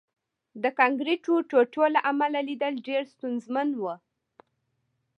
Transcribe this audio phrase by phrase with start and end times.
[0.63, 3.93] د کانکریټو ټوټو له امله لیدل ډېر ستونزمن وو